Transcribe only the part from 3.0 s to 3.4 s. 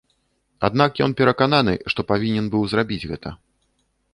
гэта.